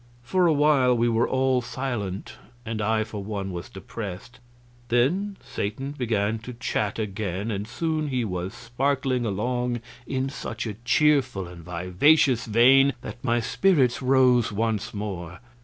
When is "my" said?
13.23-13.39